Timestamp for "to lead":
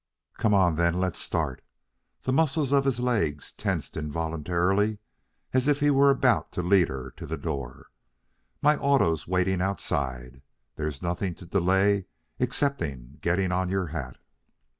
6.53-6.87